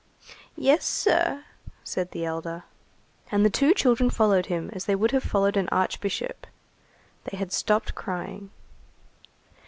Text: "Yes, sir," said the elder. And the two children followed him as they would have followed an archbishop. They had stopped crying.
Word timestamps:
"Yes, 0.57 0.83
sir," 0.83 1.43
said 1.83 2.09
the 2.09 2.25
elder. 2.25 2.63
And 3.31 3.45
the 3.45 3.51
two 3.51 3.71
children 3.75 4.09
followed 4.09 4.47
him 4.47 4.71
as 4.73 4.85
they 4.85 4.95
would 4.95 5.11
have 5.11 5.21
followed 5.21 5.55
an 5.57 5.69
archbishop. 5.69 6.47
They 7.25 7.37
had 7.37 7.51
stopped 7.53 7.93
crying. 7.93 8.49